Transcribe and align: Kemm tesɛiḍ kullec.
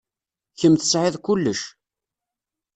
Kemm 0.59 0.75
tesɛiḍ 0.75 1.15
kullec. 1.19 1.61